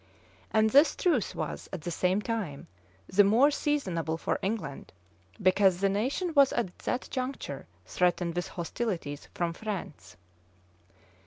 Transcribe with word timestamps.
And 0.49 0.71
this 0.71 0.95
truce 0.95 1.35
was, 1.35 1.69
at 1.71 1.81
the 1.81 1.91
same 1.91 2.23
time, 2.23 2.65
the 3.07 3.23
more 3.23 3.51
seasonable 3.51 4.17
for 4.17 4.39
England, 4.41 4.93
because 5.39 5.79
the 5.79 5.89
nation 5.89 6.33
was 6.33 6.51
at 6.53 6.75
that 6.79 7.07
juncture 7.11 7.67
threatened 7.85 8.35
with 8.35 8.47
hostilities 8.47 9.27
from 9.35 9.53
France. 9.53 10.17